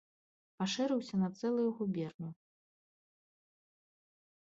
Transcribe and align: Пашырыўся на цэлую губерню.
Пашырыўся 0.59 1.15
на 1.23 1.27
цэлую 1.41 1.65
губерню. 1.81 2.29